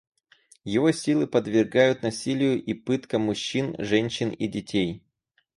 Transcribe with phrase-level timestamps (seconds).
[0.63, 5.03] Его силы подвергают насилию и пыткам мужчин, женщин и детей.